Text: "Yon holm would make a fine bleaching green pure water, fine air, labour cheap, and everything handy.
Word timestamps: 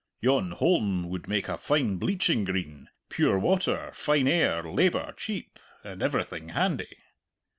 "Yon 0.19 0.49
holm 0.53 1.07
would 1.09 1.27
make 1.27 1.47
a 1.47 1.59
fine 1.59 1.97
bleaching 1.97 2.43
green 2.43 2.89
pure 3.07 3.37
water, 3.37 3.91
fine 3.93 4.27
air, 4.27 4.63
labour 4.63 5.13
cheap, 5.15 5.59
and 5.83 6.01
everything 6.01 6.49
handy. 6.49 6.97